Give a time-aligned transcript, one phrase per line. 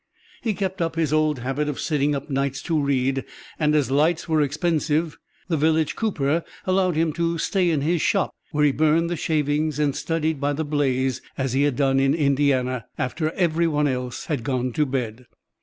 [0.41, 3.23] He kept up his old habit of sitting up nights to read,
[3.59, 8.31] and as lights were expensive, the village cooper allowed him to stay in his shop,
[8.51, 12.15] where he burned the shavings and studied by the blaze as he had done in
[12.15, 15.27] Indiana, after every one else had gone to bed.